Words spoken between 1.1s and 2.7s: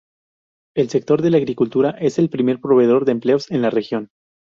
de la agricultura es el primer